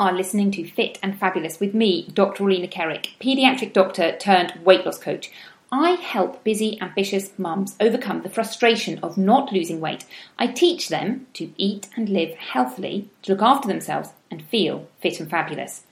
[0.00, 2.44] Are listening to Fit and Fabulous with me, Dr.
[2.44, 5.30] Orlena Kerek, paediatric doctor turned weight loss coach.
[5.70, 10.06] I help busy, ambitious mums overcome the frustration of not losing weight.
[10.38, 15.20] I teach them to eat and live healthily, to look after themselves, and feel fit
[15.20, 15.84] and fabulous.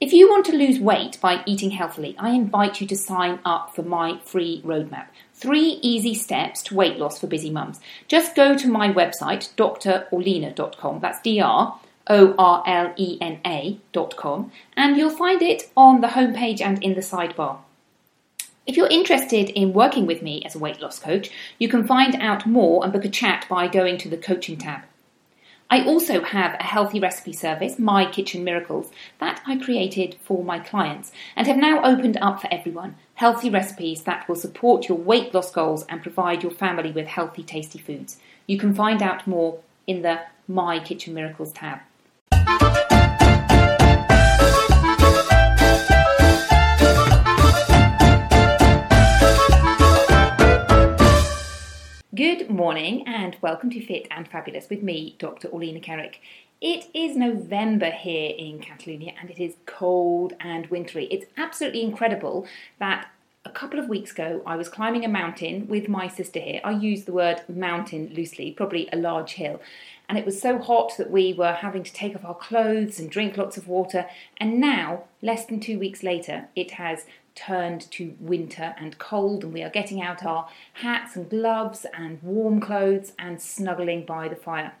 [0.00, 3.76] If you want to lose weight by eating healthily, I invite you to sign up
[3.76, 5.08] for my free roadmap.
[5.34, 7.78] Three easy steps to weight loss for busy mums.
[8.08, 11.00] Just go to my website, drorlena.com.
[11.00, 16.00] That's dr O R L E N A dot com, and you'll find it on
[16.00, 17.58] the homepage and in the sidebar.
[18.66, 22.14] If you're interested in working with me as a weight loss coach, you can find
[22.16, 24.82] out more and book a chat by going to the coaching tab.
[25.70, 30.58] I also have a healthy recipe service, My Kitchen Miracles, that I created for my
[30.58, 32.96] clients and have now opened up for everyone.
[33.14, 37.42] Healthy recipes that will support your weight loss goals and provide your family with healthy,
[37.42, 38.18] tasty foods.
[38.46, 41.80] You can find out more in the My Kitchen Miracles tab.
[52.14, 55.48] Good morning and welcome to Fit and Fabulous with me, Dr.
[55.48, 56.16] Orlena Kerek.
[56.60, 61.06] It is November here in Catalonia and it is cold and wintry.
[61.06, 62.46] It's absolutely incredible
[62.78, 63.08] that
[63.44, 66.60] a couple of weeks ago I was climbing a mountain with my sister here.
[66.62, 69.60] I use the word mountain loosely, probably a large hill.
[70.08, 73.10] And it was so hot that we were having to take off our clothes and
[73.10, 74.06] drink lots of water.
[74.36, 79.52] And now, less than two weeks later, it has turned to winter and cold, and
[79.52, 84.36] we are getting out our hats and gloves and warm clothes and snuggling by the
[84.36, 84.72] fire.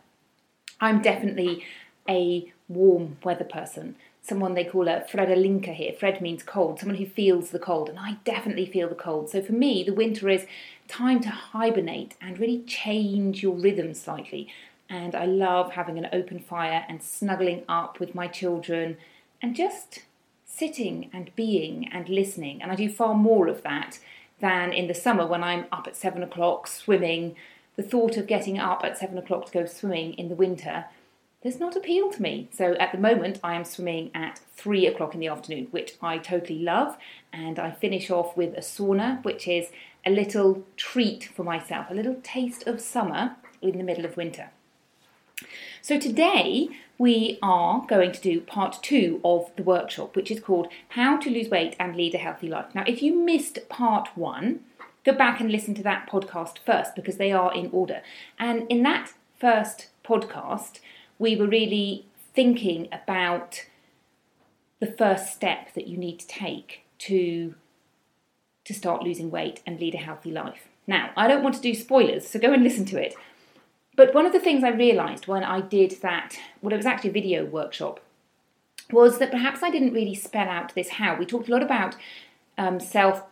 [0.80, 1.64] I'm definitely
[2.08, 3.96] a warm weather person.
[4.22, 5.92] Someone they call a fredolica here.
[5.92, 9.28] Fred means cold, someone who feels the cold, and I definitely feel the cold.
[9.28, 10.46] So for me, the winter is
[10.88, 14.48] time to hibernate and really change your rhythm slightly.
[14.88, 18.96] And I love having an open fire and snuggling up with my children
[19.42, 20.00] and just
[20.56, 22.62] sitting and being and listening.
[22.62, 23.98] And I do far more of that
[24.40, 27.36] than in the summer when I'm up at seven o'clock swimming.
[27.76, 30.86] The thought of getting up at seven o'clock to go swimming in the winter
[31.42, 32.48] does not appeal to me.
[32.52, 36.18] So at the moment, I am swimming at three o'clock in the afternoon, which I
[36.18, 36.96] totally love.
[37.32, 39.68] And I finish off with a sauna, which is
[40.06, 44.50] a little treat for myself, a little taste of summer in the middle of winter.
[45.84, 50.68] So today we are going to do part two of the workshop, which is called
[50.88, 52.74] How to Lose Weight and Lead a Healthy Life.
[52.74, 54.60] Now, if you missed part one,
[55.04, 58.00] go back and listen to that podcast first because they are in order.
[58.38, 60.80] And in that first podcast,
[61.18, 63.66] we were really thinking about
[64.80, 67.56] the first step that you need to take to
[68.64, 70.68] to start losing weight and lead a healthy life.
[70.86, 73.14] Now, I don't want to do spoilers, so go and listen to it.
[73.96, 77.10] But one of the things I realised when I did that, well, it was actually
[77.10, 78.00] a video workshop,
[78.90, 81.16] was that perhaps I didn't really spell out this how.
[81.16, 81.96] We talked a lot about
[82.58, 83.22] um, self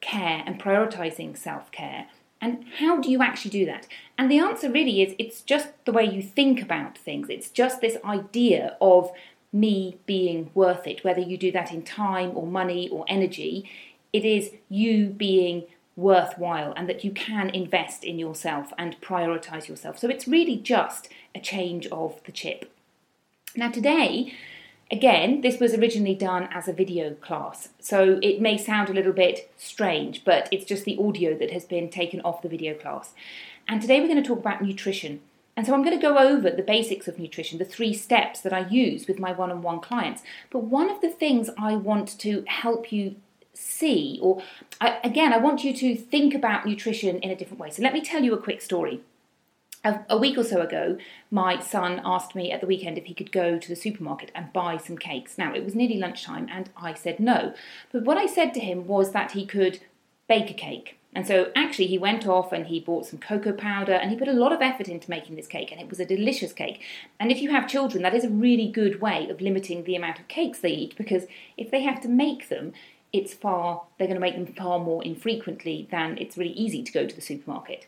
[0.00, 2.06] care and prioritising self care.
[2.40, 3.86] And how do you actually do that?
[4.18, 7.28] And the answer really is it's just the way you think about things.
[7.30, 9.12] It's just this idea of
[9.52, 13.70] me being worth it, whether you do that in time or money or energy.
[14.12, 15.64] It is you being
[15.96, 19.98] worthwhile and that you can invest in yourself and prioritize yourself.
[19.98, 22.72] So it's really just a change of the chip.
[23.54, 24.32] Now, today,
[24.90, 29.12] again, this was originally done as a video class, so it may sound a little
[29.12, 33.12] bit strange, but it's just the audio that has been taken off the video class.
[33.68, 35.20] And today we're going to talk about nutrition.
[35.54, 38.54] And so I'm going to go over the basics of nutrition, the three steps that
[38.54, 40.22] I use with my one on one clients.
[40.50, 43.16] But one of the things I want to help you
[43.54, 44.42] see, or
[44.80, 47.70] I, again, I want you to think about nutrition in a different way.
[47.70, 49.00] So let me tell you a quick story.
[49.84, 50.96] A, a week or so ago,
[51.30, 54.52] my son asked me at the weekend if he could go to the supermarket and
[54.52, 55.36] buy some cakes.
[55.36, 57.52] Now, it was nearly lunchtime, and I said no.
[57.90, 59.80] But what I said to him was that he could
[60.28, 60.98] bake a cake.
[61.14, 64.28] And so actually he went off and he bought some cocoa powder and he put
[64.28, 66.80] a lot of effort into making this cake and it was a delicious cake.
[67.20, 70.20] And if you have children, that is a really good way of limiting the amount
[70.20, 71.24] of cakes they eat because
[71.58, 72.72] if they have to make them,
[73.12, 76.92] it's far they're going to make them far more infrequently than it's really easy to
[76.92, 77.86] go to the supermarket.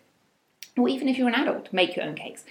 [0.77, 2.45] Or even if you're an adult, make your own cakes.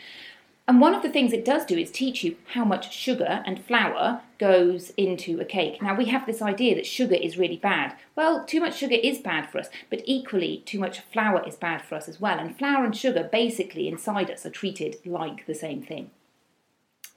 [0.66, 3.64] And one of the things it does do is teach you how much sugar and
[3.66, 5.82] flour goes into a cake.
[5.82, 7.98] Now, we have this idea that sugar is really bad.
[8.16, 11.82] Well, too much sugar is bad for us, but equally, too much flour is bad
[11.82, 12.40] for us as well.
[12.40, 16.12] And flour and sugar, basically, inside us, are treated like the same thing.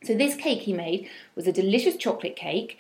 [0.03, 2.79] So, this cake he made was a delicious chocolate cake,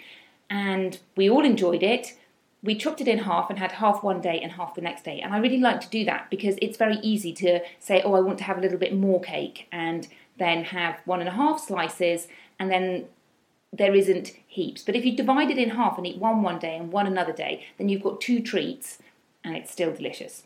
[0.50, 2.19] and we all enjoyed it
[2.62, 5.20] we chopped it in half and had half one day and half the next day.
[5.20, 8.20] And I really like to do that because it's very easy to say, oh, I
[8.20, 10.08] want to have a little bit more cake and
[10.38, 13.06] then have one and a half slices and then
[13.73, 14.82] there isn't heaps.
[14.82, 17.32] But if you divide it in half and eat one one day and one another
[17.32, 18.99] day, then you've got two treats
[19.44, 20.44] and it's still delicious.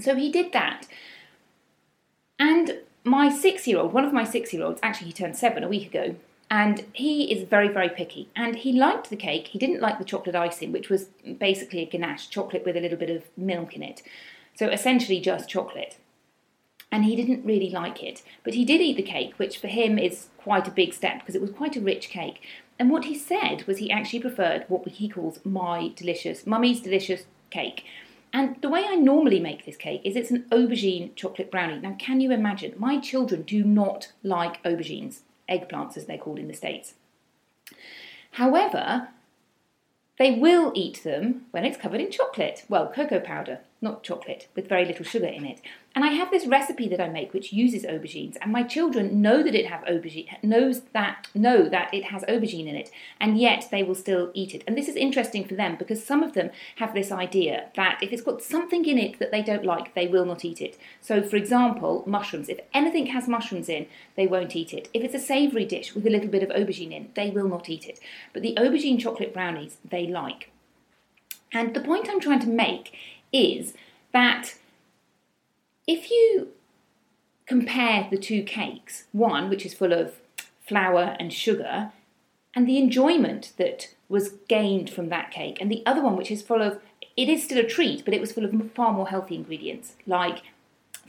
[0.00, 0.86] So he did that.
[2.38, 5.62] And my six year old, one of my six year olds, actually, he turned seven
[5.62, 6.16] a week ago,
[6.52, 8.28] and he is very, very picky.
[8.36, 9.48] And he liked the cake.
[9.48, 11.04] He didn't like the chocolate icing, which was
[11.38, 14.02] basically a ganache, chocolate with a little bit of milk in it.
[14.54, 15.96] So essentially just chocolate.
[16.92, 18.22] And he didn't really like it.
[18.44, 21.34] But he did eat the cake, which for him is quite a big step because
[21.34, 22.42] it was quite a rich cake.
[22.78, 27.22] And what he said was he actually preferred what he calls my delicious, mummy's delicious
[27.48, 27.82] cake.
[28.30, 31.80] And the way I normally make this cake is it's an aubergine chocolate brownie.
[31.80, 32.74] Now, can you imagine?
[32.76, 35.20] My children do not like aubergines
[35.58, 36.94] eggplants as they're called in the States.
[38.32, 39.08] However,
[40.18, 42.64] they will eat them when it's covered in chocolate.
[42.68, 45.60] Well, cocoa powder, not chocolate, with very little sugar in it.
[45.94, 49.42] And I have this recipe that I make which uses aubergines, and my children know
[49.42, 52.90] that it have aubergine knows that know that it has aubergine in it,
[53.20, 54.64] and yet they will still eat it.
[54.66, 58.12] And this is interesting for them because some of them have this idea that if
[58.12, 60.78] it's got something in it that they don't like, they will not eat it.
[61.00, 62.48] So, for example, mushrooms.
[62.48, 63.86] If anything has mushrooms in,
[64.16, 64.88] they won't eat it.
[64.94, 67.68] If it's a savoury dish with a little bit of aubergine in, they will not
[67.68, 68.00] eat it.
[68.32, 70.50] But the aubergine chocolate brownies, they like.
[71.52, 72.92] And the point I'm trying to make
[73.30, 73.74] is
[74.12, 74.54] that
[75.86, 76.48] if you
[77.46, 80.20] compare the two cakes, one which is full of
[80.66, 81.92] flour and sugar,
[82.54, 86.42] and the enjoyment that was gained from that cake, and the other one which is
[86.42, 86.80] full of,
[87.16, 90.42] it is still a treat, but it was full of far more healthy ingredients, like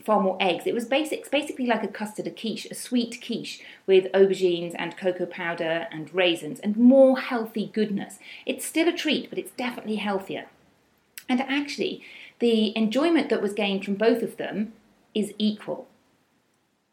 [0.04, 0.66] far more eggs.
[0.66, 4.96] It was basic, basically like a custard, a quiche, a sweet quiche with aubergines and
[4.96, 8.18] cocoa powder and raisins and more healthy goodness.
[8.44, 10.46] It's still a treat, but it's definitely healthier.
[11.28, 12.02] And actually,
[12.38, 14.72] the enjoyment that was gained from both of them
[15.14, 15.88] is equal.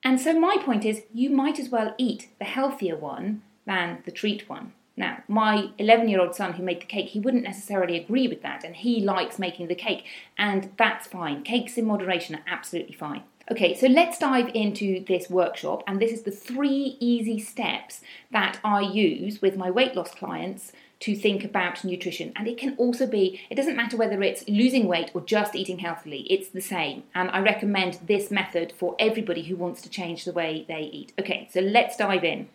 [0.04, 4.12] And so, my point is, you might as well eat the healthier one than the
[4.12, 4.74] treat one.
[4.98, 8.42] Now, my 11 year old son who made the cake, he wouldn't necessarily agree with
[8.42, 10.06] that, and he likes making the cake,
[10.38, 11.44] and that's fine.
[11.44, 13.24] Cakes in moderation are absolutely fine.
[13.50, 18.02] Okay, so let's dive into this workshop, and this is the three easy steps
[18.32, 22.32] that I use with my weight loss clients to think about nutrition.
[22.36, 25.80] And it can also be, it doesn't matter whether it's losing weight or just eating
[25.80, 27.04] healthily, it's the same.
[27.16, 31.14] And I recommend this method for everybody who wants to change the way they eat.
[31.20, 32.48] Okay, so let's dive in.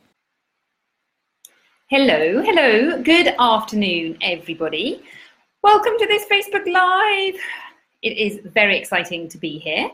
[1.89, 5.03] Hello, hello, good afternoon, everybody.
[5.63, 7.41] Welcome to this Facebook Live.
[8.03, 9.91] It is very exciting to be here.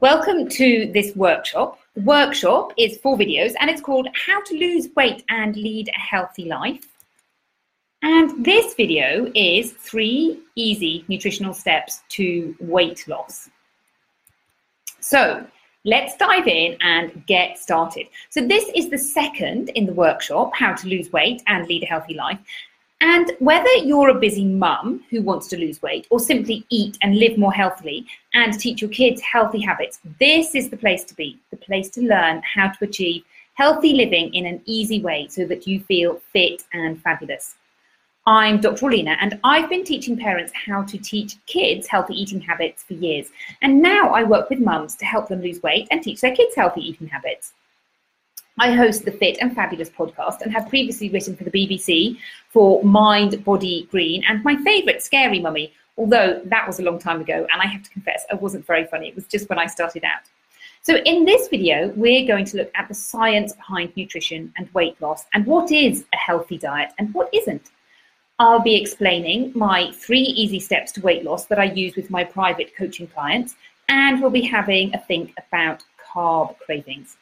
[0.00, 1.78] Welcome to this workshop.
[1.94, 5.98] The workshop is four videos and it's called How to Lose Weight and Lead a
[5.98, 6.95] Healthy Life.
[8.08, 13.50] And this video is three easy nutritional steps to weight loss.
[15.00, 15.44] So
[15.84, 18.06] let's dive in and get started.
[18.30, 21.86] So this is the second in the workshop, how to lose weight and lead a
[21.86, 22.38] healthy life.
[23.00, 27.18] And whether you're a busy mum who wants to lose weight or simply eat and
[27.18, 31.40] live more healthily and teach your kids healthy habits, this is the place to be,
[31.50, 35.66] the place to learn how to achieve healthy living in an easy way so that
[35.66, 37.56] you feel fit and fabulous.
[38.28, 38.86] I'm Dr.
[38.86, 43.28] Orlena, and I've been teaching parents how to teach kids healthy eating habits for years.
[43.62, 46.56] And now I work with mums to help them lose weight and teach their kids
[46.56, 47.52] healthy eating habits.
[48.58, 52.18] I host the Fit and Fabulous podcast and have previously written for the BBC
[52.50, 57.20] for Mind, Body, Green and my favourite, Scary Mummy, although that was a long time
[57.20, 59.06] ago and I have to confess I wasn't very funny.
[59.06, 60.22] It was just when I started out.
[60.82, 65.00] So in this video, we're going to look at the science behind nutrition and weight
[65.00, 67.70] loss and what is a healthy diet and what isn't.
[68.38, 72.22] I'll be explaining my three easy steps to weight loss that I use with my
[72.22, 73.56] private coaching clients,
[73.88, 77.16] and we'll be having a think about carb cravings.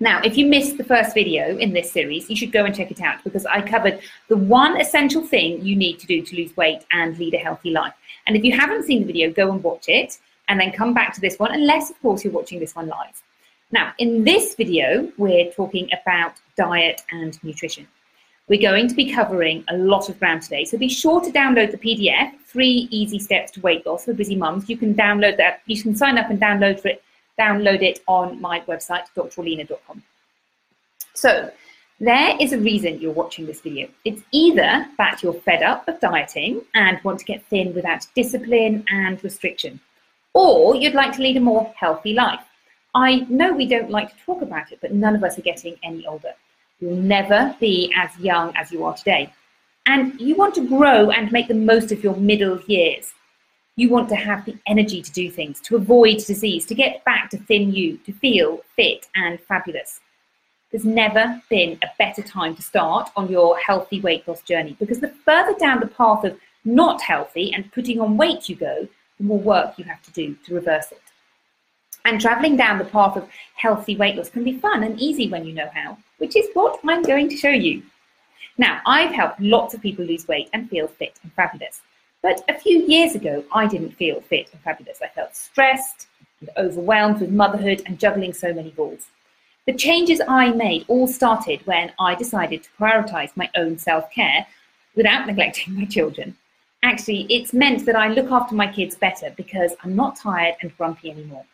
[0.00, 2.90] Now, if you missed the first video in this series, you should go and check
[2.90, 6.56] it out because I covered the one essential thing you need to do to lose
[6.56, 7.92] weight and lead a healthy life.
[8.26, 11.12] And if you haven't seen the video, go and watch it and then come back
[11.14, 13.22] to this one, unless, of course, you're watching this one live.
[13.72, 17.86] Now, in this video, we're talking about diet and nutrition.
[18.48, 21.70] We're going to be covering a lot of ground today, so be sure to download
[21.70, 24.68] the PDF, Three Easy Steps to Weight Loss for Busy Mums.
[24.70, 27.02] You can download that, you can sign up and download for it
[27.38, 30.02] download it on my website, drorlena.com.
[31.14, 31.50] So,
[32.00, 33.88] there is a reason you're watching this video.
[34.04, 38.84] It's either that you're fed up of dieting and want to get thin without discipline
[38.88, 39.80] and restriction,
[40.32, 42.44] or you'd like to lead a more healthy life.
[42.94, 45.76] I know we don't like to talk about it, but none of us are getting
[45.82, 46.34] any older.
[46.80, 49.32] You'll never be as young as you are today.
[49.86, 53.12] And you want to grow and make the most of your middle years.
[53.76, 57.30] You want to have the energy to do things, to avoid disease, to get back
[57.30, 60.00] to thin you, to feel fit and fabulous.
[60.70, 65.00] There's never been a better time to start on your healthy weight loss journey because
[65.00, 69.24] the further down the path of not healthy and putting on weight you go, the
[69.24, 71.00] more work you have to do to reverse it.
[72.08, 75.44] And traveling down the path of healthy weight loss can be fun and easy when
[75.44, 77.82] you know how, which is what I'm going to show you.
[78.56, 81.82] Now, I've helped lots of people lose weight and feel fit and fabulous.
[82.22, 85.02] But a few years ago, I didn't feel fit and fabulous.
[85.02, 86.06] I felt stressed
[86.40, 89.08] and overwhelmed with motherhood and juggling so many balls.
[89.66, 94.46] The changes I made all started when I decided to prioritize my own self care
[94.96, 96.38] without neglecting my children.
[96.82, 100.74] Actually, it's meant that I look after my kids better because I'm not tired and
[100.78, 101.44] grumpy anymore.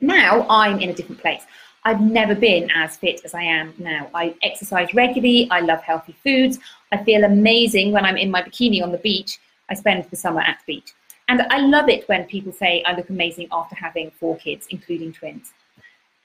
[0.00, 1.44] Now I'm in a different place.
[1.84, 4.10] I've never been as fit as I am now.
[4.14, 5.48] I exercise regularly.
[5.50, 6.58] I love healthy foods.
[6.92, 9.38] I feel amazing when I'm in my bikini on the beach.
[9.68, 10.92] I spend the summer at the beach.
[11.28, 15.12] And I love it when people say I look amazing after having four kids, including
[15.12, 15.52] twins.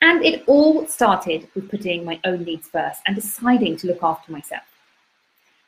[0.01, 4.32] And it all started with putting my own needs first and deciding to look after
[4.32, 4.63] myself.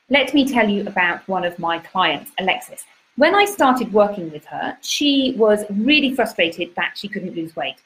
[0.10, 2.86] Let me tell you about one of my clients, Alexis.
[3.16, 7.78] When I started working with her, she was really frustrated that she couldn't lose weight.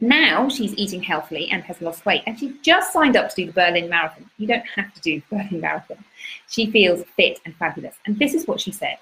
[0.00, 3.46] Now she's eating healthily and has lost weight, and she just signed up to do
[3.46, 4.28] the Berlin Marathon.
[4.36, 6.04] You don't have to do the Berlin Marathon.
[6.48, 7.94] She feels fit and fabulous.
[8.06, 8.98] And this is what she said.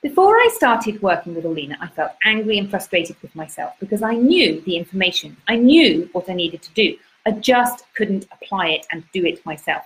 [0.00, 4.14] Before I started working with Orlena, I felt angry and frustrated with myself because I
[4.14, 5.36] knew the information.
[5.48, 6.96] I knew what I needed to do.
[7.26, 9.82] I just couldn't apply it and do it myself.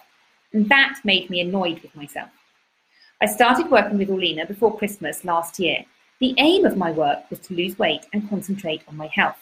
[0.53, 2.29] And that made me annoyed with myself.
[3.23, 5.83] I started working with Orlena before Christmas last year.
[6.19, 9.39] The aim of my work was to lose weight and concentrate on my health.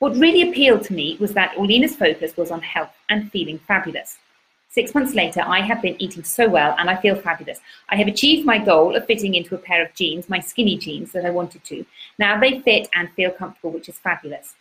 [0.00, 4.18] What really appealed to me was that Orlena's focus was on health and feeling fabulous.
[4.68, 7.60] Six months later, I have been eating so well and I feel fabulous.
[7.88, 11.12] I have achieved my goal of fitting into a pair of jeans, my skinny jeans
[11.12, 11.86] that I wanted to.
[12.18, 14.56] Now they fit and feel comfortable, which is fabulous.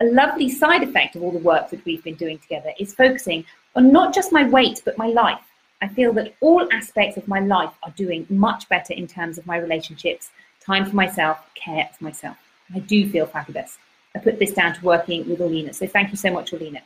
[0.00, 3.44] A lovely side effect of all the work that we've been doing together is focusing
[3.74, 5.40] on not just my weight, but my life.
[5.82, 9.46] I feel that all aspects of my life are doing much better in terms of
[9.46, 12.36] my relationships, time for myself, care for myself.
[12.72, 13.78] I do feel fabulous.
[14.16, 15.74] I put this down to working with Orlena.
[15.74, 16.80] So thank you so much, Orlena.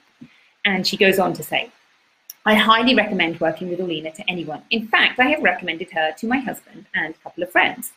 [0.65, 1.71] And she goes on to say,
[2.45, 4.63] I highly recommend working with Orlena to anyone.
[4.71, 7.93] In fact, I have recommended her to my husband and a couple of friends.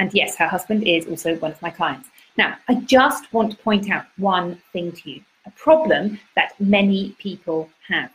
[0.00, 2.08] And yes, her husband is also one of my clients.
[2.36, 7.14] Now, I just want to point out one thing to you a problem that many
[7.18, 8.10] people have.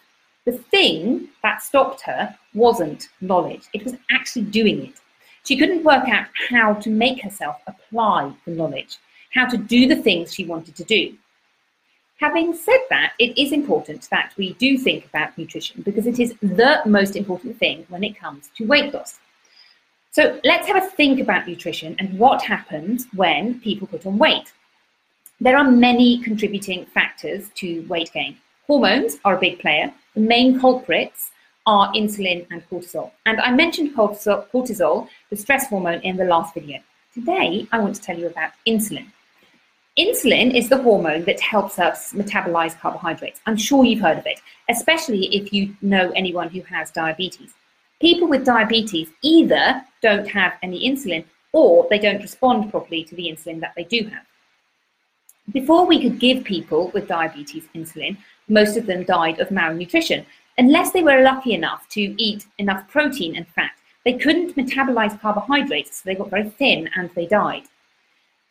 [0.45, 4.95] The thing that stopped her wasn't knowledge, it was actually doing it.
[5.43, 8.97] She couldn't work out how to make herself apply the knowledge
[9.33, 11.15] how to do the things she wanted to do.
[12.19, 16.33] Having said that, it is important that we do think about nutrition because it is
[16.41, 19.19] the most important thing when it comes to weight loss.
[20.11, 24.51] So let's have a think about nutrition and what happens when people put on weight.
[25.39, 28.37] There are many contributing factors to weight gain.
[28.67, 29.93] Hormones are a big player.
[30.15, 31.31] The main culprits
[31.65, 33.11] are insulin and cortisol.
[33.25, 36.79] And I mentioned cortisol, cortisol, the stress hormone, in the last video.
[37.13, 39.05] Today, I want to tell you about insulin.
[39.99, 43.41] Insulin is the hormone that helps us metabolize carbohydrates.
[43.45, 44.39] I'm sure you've heard of it,
[44.69, 47.53] especially if you know anyone who has diabetes.
[47.99, 53.25] People with diabetes either don't have any insulin or they don't respond properly to the
[53.25, 54.23] insulin that they do have.
[55.51, 58.15] Before we could give people with diabetes insulin,
[58.47, 60.25] most of them died of malnutrition.
[60.57, 63.71] Unless they were lucky enough to eat enough protein and fat,
[64.05, 67.63] they couldn't metabolize carbohydrates, so they got very thin and they died.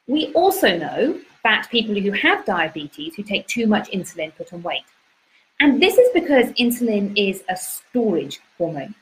[0.09, 4.63] We also know that people who have diabetes who take too much insulin put on
[4.63, 4.85] weight.
[5.61, 8.95] And this is because insulin is a storage hormone.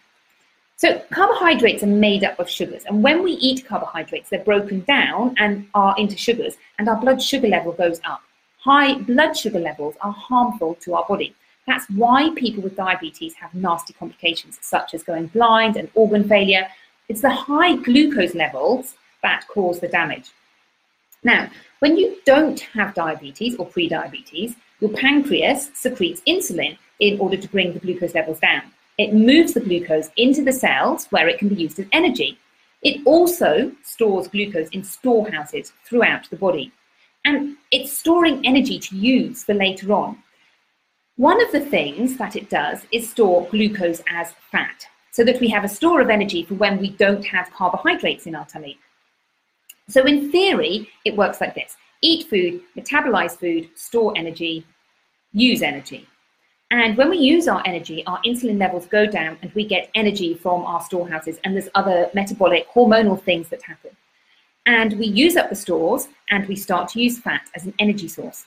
[0.79, 5.35] So carbohydrates are made up of sugars, and when we eat carbohydrates, they're broken down
[5.39, 8.23] and are into sugars, and our blood sugar level goes up.
[8.59, 11.35] high blood sugar levels are harmful to our body.
[11.67, 16.67] That's why people with diabetes have nasty complications, such as going blind and organ failure.
[17.09, 20.31] It's the high glucose levels that cause the damage.
[21.27, 27.49] Now, when you don't have diabetes or pre-diabetes, your pancreas secretes insulin in order to
[27.49, 28.63] bring the glucose levels down.
[28.97, 32.39] It moves the glucose into the cells where it can be used as energy.
[32.83, 36.71] It also stores glucose in storehouses throughout the body.
[37.25, 40.23] And it's storing energy to use for later on.
[41.17, 45.49] One of the things that it does is store glucose as fat so that we
[45.49, 48.79] have a store of energy for when we don't have carbohydrates in our tummy.
[49.89, 54.65] So, in theory, it works like this eat food, metabolize food, store energy,
[55.33, 56.07] use energy.
[56.71, 60.35] And when we use our energy, our insulin levels go down and we get energy
[60.35, 61.39] from our storehouses.
[61.45, 63.91] And there's other metabolic, hormonal things that happen.
[64.67, 68.09] And we use up the stores and we start to use fat as an energy
[68.09, 68.47] source.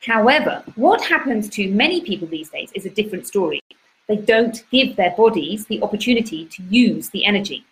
[0.00, 3.60] However, what happens to many people these days is a different story.
[4.06, 7.64] They don't give their bodies the opportunity to use the energy.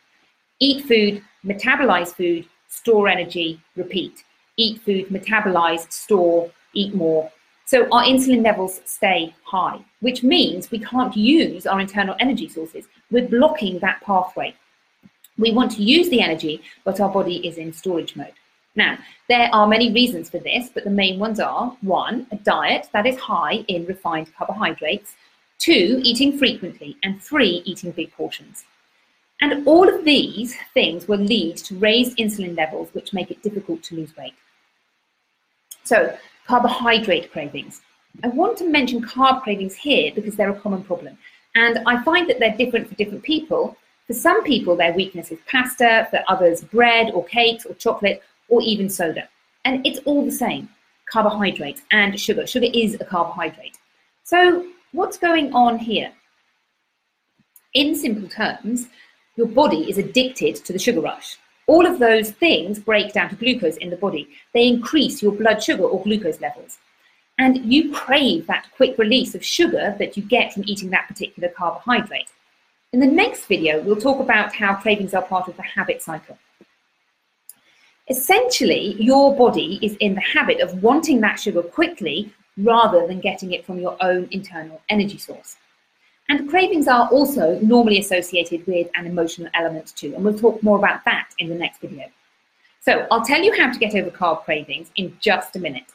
[0.61, 4.25] Eat food, metabolize food, store energy, repeat.
[4.56, 7.30] Eat food, metabolize, store, eat more.
[7.64, 12.85] So our insulin levels stay high, which means we can't use our internal energy sources.
[13.11, 14.54] We're blocking that pathway.
[15.37, 18.38] We want to use the energy, but our body is in storage mode.
[18.76, 22.88] Now, there are many reasons for this, but the main ones are one, a diet
[22.92, 25.14] that is high in refined carbohydrates,
[25.59, 28.64] two, eating frequently, and three, eating big portions.
[29.40, 33.83] And all of these things will lead to raised insulin levels, which make it difficult
[33.85, 34.35] to lose weight.
[35.85, 36.16] So,
[36.47, 37.83] carbohydrate cravings.
[38.25, 41.19] I want to mention carb cravings here because they're a common problem.
[41.55, 43.76] And I find that they're different for different people.
[44.07, 48.62] For some people, their weakness is pasta, for others, bread or cakes or chocolate or
[48.62, 49.28] even soda.
[49.64, 50.69] And it's all the same
[51.07, 52.47] carbohydrates and sugar.
[52.47, 53.78] Sugar is a carbohydrate.
[54.25, 56.12] So, what's going on here?
[57.75, 58.88] In simple terms,
[59.37, 61.38] your body is addicted to the sugar rush.
[61.66, 64.28] All of those things break down to glucose in the body.
[64.55, 66.78] They increase your blood sugar or glucose levels.
[67.38, 71.51] And you crave that quick release of sugar that you get from eating that particular
[71.51, 72.29] carbohydrate.
[72.92, 76.38] In the next video, we'll talk about how cravings are part of the habit cycle.
[78.09, 83.53] Essentially, your body is in the habit of wanting that sugar quickly rather than getting
[83.53, 85.57] it from your own internal energy source.
[86.29, 90.79] And cravings are also normally associated with an emotional element too, and we'll talk more
[90.79, 92.07] about that in the next video.
[92.81, 95.87] So I'll tell you how to get over carb cravings in just a minute.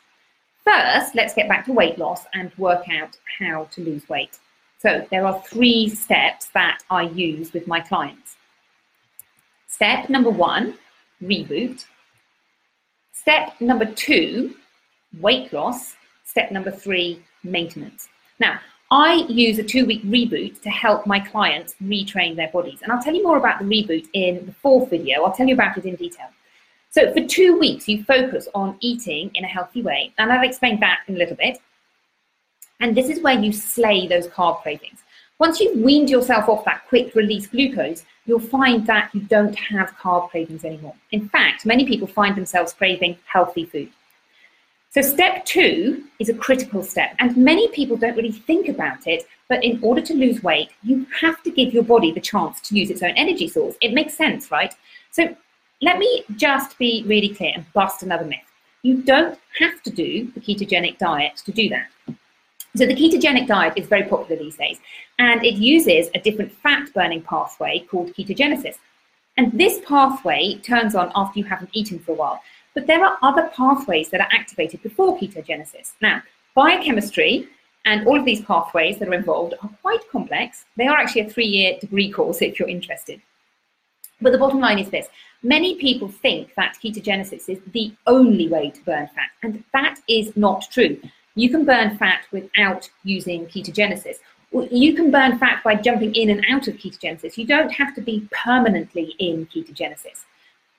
[0.64, 4.40] First, let's get back to weight loss and work out how to lose weight.
[4.80, 8.36] So there are three steps that I use with my clients.
[9.68, 10.78] Step number one,
[11.22, 11.86] reboot.
[13.14, 14.56] Step number two,
[15.20, 15.96] weight loss.
[16.26, 18.08] Step number three, maintenance.
[18.40, 18.60] Now,
[18.92, 22.80] I use a two week reboot to help my clients retrain their bodies.
[22.84, 25.24] And I'll tell you more about the reboot in the fourth video.
[25.24, 26.28] I'll tell you about it in detail.
[26.90, 30.12] So, for two weeks, you focus on eating in a healthy way.
[30.18, 31.60] And I'll explain that in a little bit.
[32.82, 35.00] And this is where you slay those carb cravings.
[35.40, 39.96] Once you've weaned yourself off that quick release glucose, you'll find that you don't have
[39.96, 40.96] carb cravings anymore.
[41.12, 43.90] In fact, many people find themselves craving healthy food.
[44.94, 49.24] So, step two is a critical step, and many people don't really think about it.
[49.48, 52.76] But in order to lose weight, you have to give your body the chance to
[52.78, 53.76] use its own energy source.
[53.80, 54.76] It makes sense, right?
[55.12, 55.34] So,
[55.82, 58.40] let me just be really clear and bust another myth.
[58.84, 61.88] You don't have to do the ketogenic diet to do that.
[62.76, 64.78] So, the ketogenic diet is very popular these days,
[65.20, 68.76] and it uses a different fat burning pathway called ketogenesis.
[69.38, 72.42] And this pathway turns on after you haven't eaten for a while.
[72.74, 75.94] But there are other pathways that are activated before ketogenesis.
[76.02, 76.22] Now,
[76.56, 77.48] biochemistry
[77.86, 80.66] and all of these pathways that are involved are quite complex.
[80.78, 83.22] They are actually a three year degree course if you're interested.
[84.22, 85.08] But the bottom line is this
[85.44, 90.36] many people think that ketogenesis is the only way to burn fat, and that is
[90.38, 91.02] not true.
[91.36, 94.18] You can burn fat without using ketogenesis.
[94.70, 97.38] You can burn fat by jumping in and out of ketogenesis.
[97.38, 100.26] You don't have to be permanently in ketogenesis.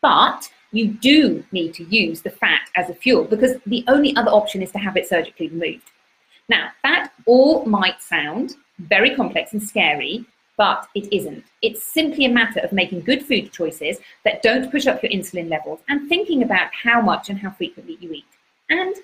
[0.03, 4.31] But you do need to use the fat as a fuel because the only other
[4.31, 5.91] option is to have it surgically removed.
[6.49, 10.25] Now, that all might sound very complex and scary,
[10.57, 11.45] but it isn't.
[11.63, 15.49] It's simply a matter of making good food choices that don't push up your insulin
[15.49, 18.25] levels and thinking about how much and how frequently you eat
[18.71, 18.95] and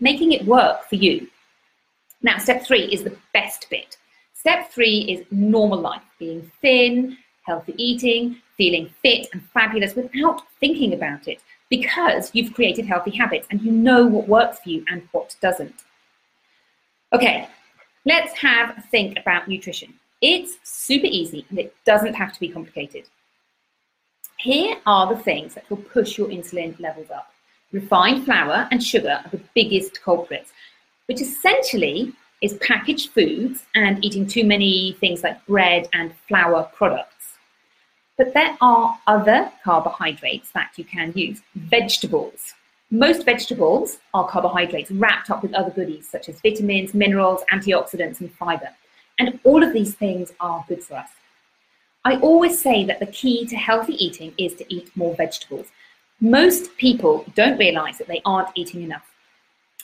[0.00, 1.28] making it work for you.
[2.22, 3.98] Now, step three is the best bit.
[4.34, 10.92] Step three is normal life, being thin, healthy eating, feeling fit and fabulous without thinking
[10.92, 11.40] about it.
[11.68, 15.84] because you've created healthy habits and you know what works for you and what doesn't.
[17.12, 17.48] Okay,
[18.04, 19.94] let's have a think about nutrition.
[20.20, 23.04] It's super easy and it doesn't have to be complicated.
[24.38, 27.32] Here are the things that will push your insulin levels up.
[27.72, 30.52] Refined flour and sugar are the biggest culprits,
[31.06, 37.15] which essentially is packaged foods and eating too many things like bread and flour products.
[38.16, 41.40] But there are other carbohydrates that you can use.
[41.58, 41.62] Mm.
[41.70, 42.54] Vegetables.
[42.90, 48.32] Most vegetables are carbohydrates wrapped up with other goodies such as vitamins, minerals, antioxidants, and
[48.32, 48.70] fiber.
[49.18, 51.10] And all of these things are good for us.
[52.04, 55.66] I always say that the key to healthy eating is to eat more vegetables.
[56.20, 59.04] Most people don't realize that they aren't eating enough.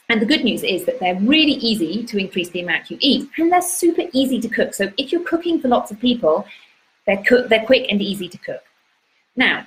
[0.09, 3.29] And the good news is that they're really easy to increase the amount you eat,
[3.39, 4.75] and they're super easy to cook.
[4.75, 6.47] So if you're cooking for lots of people,
[7.07, 8.63] they're, cook, they're quick and easy to cook.
[9.37, 9.67] Now,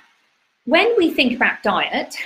[0.64, 2.16] when we think about diet,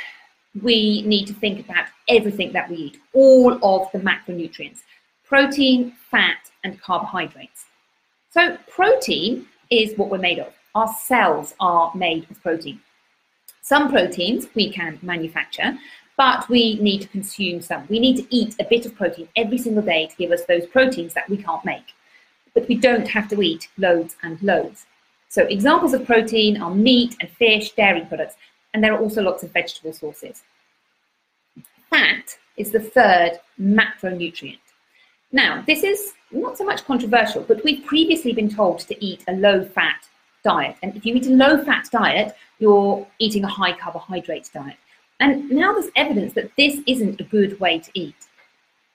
[0.63, 4.81] we need to think about everything that we eat, all of the macronutrients
[5.25, 7.67] protein, fat, and carbohydrates.
[8.31, 10.53] So, protein is what we're made of.
[10.75, 12.81] Our cells are made of protein.
[13.63, 15.79] Some proteins we can manufacture,
[16.17, 17.87] but we need to consume some.
[17.89, 20.67] We need to eat a bit of protein every single day to give us those
[20.67, 21.95] proteins that we can't make.
[22.53, 24.87] But we don't have to eat loads and loads.
[25.31, 28.35] So examples of protein are meat and fish, dairy products,
[28.75, 30.43] and there are also lots of vegetable sources.
[31.89, 34.59] Fat is the third macronutrient.
[35.31, 39.33] Now, this is not so much controversial, but we've previously been told to eat a
[39.33, 40.09] low fat
[40.43, 40.75] diet.
[40.83, 44.79] And if you eat a low fat diet, you're eating a high carbohydrate diet.
[45.21, 48.17] And now there's evidence that this isn't a good way to eat.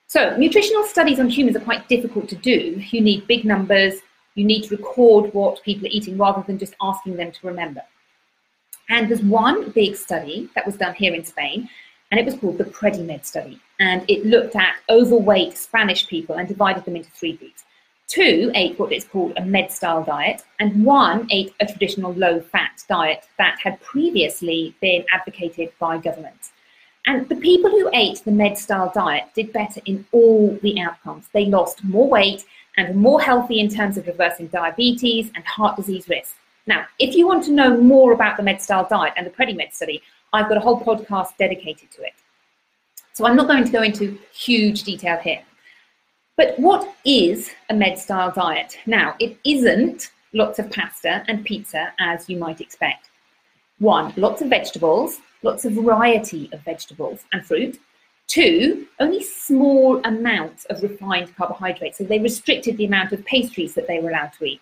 [0.06, 2.82] So, nutritional studies on humans are quite difficult to do.
[2.90, 3.94] You need big numbers,
[4.36, 7.82] you need to record what people are eating rather than just asking them to remember.
[8.88, 11.68] And there's one big study that was done here in Spain,
[12.10, 13.60] and it was called the PREDIMED study.
[13.80, 17.64] And it looked at overweight Spanish people and divided them into three groups.
[18.06, 22.40] Two ate what is called a med style diet, and one ate a traditional low
[22.40, 26.52] fat diet that had previously been advocated by governments.
[27.06, 31.26] And the people who ate the med style diet did better in all the outcomes.
[31.32, 32.44] They lost more weight
[32.76, 36.36] and more healthy in terms of reversing diabetes and heart disease risk.
[36.66, 40.02] Now, if you want to know more about the MedStyle diet and the PREDIMED study,
[40.32, 42.14] I've got a whole podcast dedicated to it.
[43.12, 45.42] So I'm not going to go into huge detail here.
[46.36, 48.78] But what is a MedStyle diet?
[48.84, 53.08] Now, it isn't lots of pasta and pizza as you might expect.
[53.78, 57.78] One, lots of vegetables, lots of variety of vegetables and fruit,
[58.28, 61.98] Two, only small amounts of refined carbohydrates.
[61.98, 64.60] So they restricted the amount of pastries that they were allowed to eat.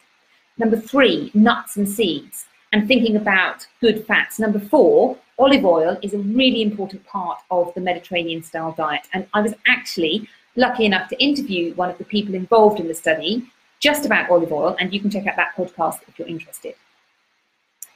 [0.59, 4.39] Number three, nuts and seeds, and thinking about good fats.
[4.39, 9.09] Number four, olive oil is a really important part of the Mediterranean style diet.
[9.13, 12.95] And I was actually lucky enough to interview one of the people involved in the
[12.95, 13.45] study
[13.81, 16.75] just about olive oil, and you can check out that podcast if you're interested.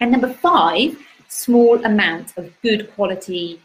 [0.01, 3.61] And number five, small amounts of good quality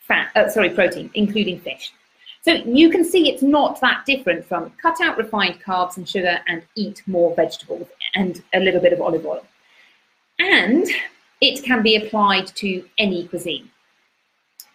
[0.00, 1.92] fat, uh, sorry, protein, including fish.
[2.42, 6.40] So you can see it's not that different from cut out refined carbs and sugar
[6.48, 9.46] and eat more vegetables and a little bit of olive oil.
[10.38, 10.86] And
[11.40, 13.70] it can be applied to any cuisine.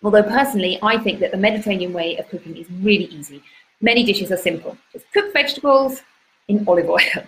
[0.03, 3.41] Although personally, I think that the Mediterranean way of cooking is really easy.
[3.81, 4.77] Many dishes are simple.
[4.93, 6.01] Just cook vegetables
[6.47, 6.99] in olive oil.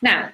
[0.00, 0.30] Now,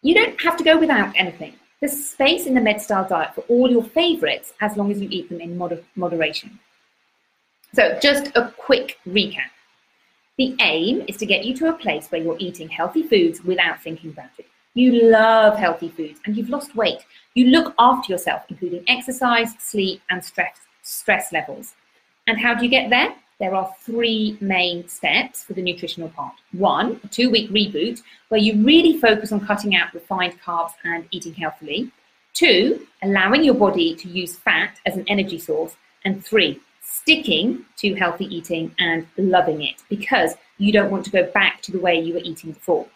[0.00, 1.54] you don't have to go without anything.
[1.80, 5.08] There's space in the med MedStyle diet for all your favorites as long as you
[5.10, 6.58] eat them in moder- moderation.
[7.74, 9.50] So, just a quick recap.
[10.38, 13.82] The aim is to get you to a place where you're eating healthy foods without
[13.82, 14.46] thinking about it.
[14.74, 17.04] You love healthy foods and you've lost weight.
[17.34, 21.74] You look after yourself, including exercise, sleep, and stress, stress levels.
[22.26, 23.14] And how do you get there?
[23.38, 26.34] There are three main steps for the nutritional part.
[26.52, 31.06] One, a two week reboot, where you really focus on cutting out refined carbs and
[31.10, 31.90] eating healthily.
[32.32, 35.76] Two, allowing your body to use fat as an energy source.
[36.04, 41.30] And three, sticking to healthy eating and loving it because you don't want to go
[41.32, 42.86] back to the way you were eating before.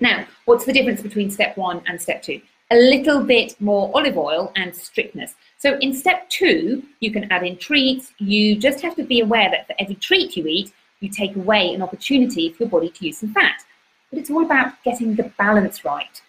[0.00, 2.40] Now, what's the difference between step one and step two?
[2.70, 5.34] A little bit more olive oil and strictness.
[5.58, 8.12] So in step two, you can add in treats.
[8.18, 11.74] You just have to be aware that for every treat you eat, you take away
[11.74, 13.62] an opportunity for your body to use some fat.
[14.10, 16.22] But it's all about getting the balance right.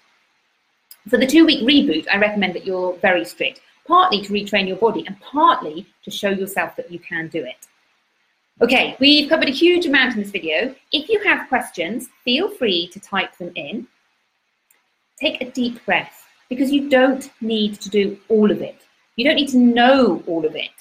[1.10, 4.78] For the two week reboot, I recommend that you're very strict, partly to retrain your
[4.78, 7.68] body and partly to show yourself that you can do it.
[8.62, 10.74] Okay, we've covered a huge amount in this video.
[10.92, 13.88] If you have questions, feel free to type them in.
[15.20, 18.82] Take a deep breath because you don't need to do all of it.
[19.16, 20.72] You don't need to know all of it.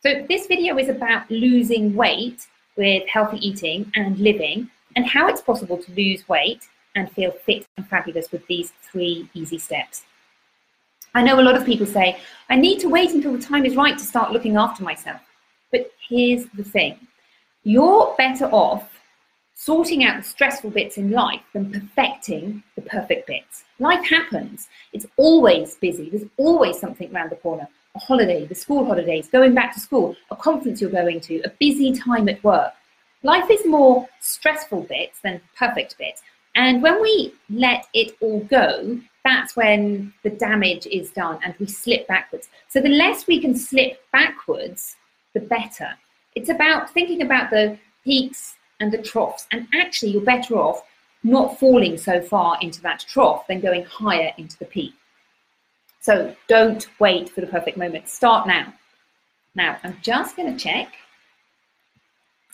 [0.00, 5.40] So this video is about losing weight with healthy eating and living and how it's
[5.40, 10.02] possible to lose weight and feel fit and fabulous with these three easy steps.
[11.14, 13.76] I know a lot of people say, I need to wait until the time is
[13.76, 15.20] right to start looking after myself.
[15.70, 16.98] But here's the thing
[17.64, 18.91] you're better off
[19.54, 23.64] sorting out the stressful bits in life than perfecting the perfect bits.
[23.78, 27.68] Life happens, it's always busy, there's always something around the corner.
[27.94, 31.50] A holiday, the school holidays, going back to school, a conference you're going to, a
[31.60, 32.72] busy time at work.
[33.22, 36.22] Life is more stressful bits than perfect bits.
[36.54, 41.66] And when we let it all go, that's when the damage is done and we
[41.66, 42.48] slip backwards.
[42.68, 44.96] So the less we can slip backwards,
[45.34, 45.90] the better.
[46.34, 50.82] It's about thinking about the peaks and the troughs, and actually, you're better off
[51.22, 54.92] not falling so far into that trough than going higher into the peak.
[56.00, 58.08] So don't wait for the perfect moment.
[58.08, 58.74] Start now.
[59.54, 60.88] Now, I'm just going to check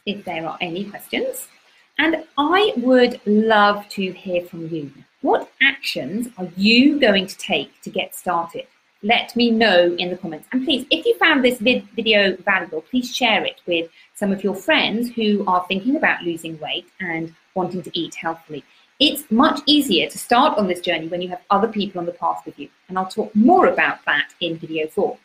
[0.04, 1.48] if there are any questions.
[1.96, 4.92] And I would love to hear from you.
[5.22, 8.66] What actions are you going to take to get started?
[9.02, 10.46] Let me know in the comments.
[10.52, 14.42] And please, if you found this vid- video valuable, please share it with some of
[14.42, 18.64] your friends who are thinking about losing weight and wanting to eat healthily.
[19.00, 22.12] It's much easier to start on this journey when you have other people on the
[22.12, 22.68] path with you.
[22.88, 25.18] And I'll talk more about that in video four.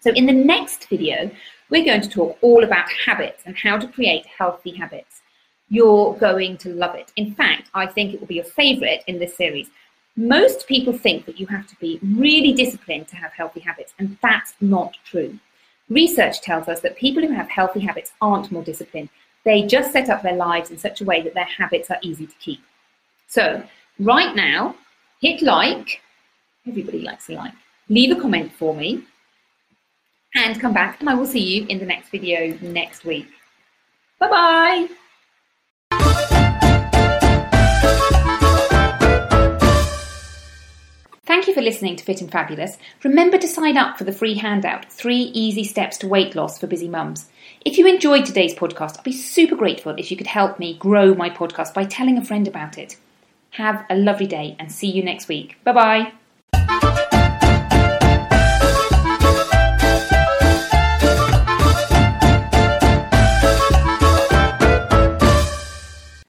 [0.00, 1.30] So, in the next video,
[1.70, 5.22] we're going to talk all about habits and how to create healthy habits
[5.68, 7.12] you're going to love it.
[7.16, 9.68] In fact, I think it will be your favorite in this series.
[10.16, 14.16] Most people think that you have to be really disciplined to have healthy habits, and
[14.22, 15.38] that's not true.
[15.88, 19.08] Research tells us that people who have healthy habits aren't more disciplined.
[19.44, 22.26] They just set up their lives in such a way that their habits are easy
[22.26, 22.60] to keep.
[23.28, 23.62] So,
[23.98, 24.76] right now,
[25.20, 26.02] hit like.
[26.66, 27.54] Everybody likes a like.
[27.88, 29.04] Leave a comment for me
[30.34, 33.28] and come back, and I will see you in the next video next week.
[34.18, 35.07] Bye bye.
[41.28, 42.78] Thank you for listening to Fit and Fabulous.
[43.04, 46.66] Remember to sign up for the free handout, Three Easy Steps to Weight Loss for
[46.66, 47.28] Busy Mums.
[47.66, 51.12] If you enjoyed today's podcast, I'd be super grateful if you could help me grow
[51.12, 52.96] my podcast by telling a friend about it.
[53.50, 55.62] Have a lovely day and see you next week.
[55.64, 56.12] Bye bye.